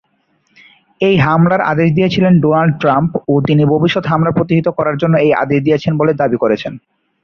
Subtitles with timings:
[1.01, 5.59] এই হামলার আদেশ দিয়েছিলেন ডোনাল্ড ট্রাম্প ও তিনি ভবিষ্যৎ হামলা প্রতিহত করার জন্য এই আদেশ
[5.63, 6.73] দিয়েছেন বলে দাবি করেছেন।